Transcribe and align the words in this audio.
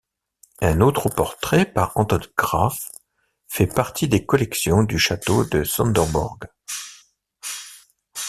Un 0.61 0.81
autre 0.81 1.09
portrait, 1.09 1.63
par 1.71 1.95
Anton 1.95 2.19
Graff, 2.35 2.89
fait 3.47 3.67
partie 3.67 4.07
des 4.07 4.25
collections 4.25 4.81
du 4.81 4.97
château 4.97 5.45
de 5.45 5.63
Sønderborg. 5.63 6.47